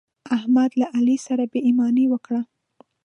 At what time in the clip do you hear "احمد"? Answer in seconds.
0.37-0.71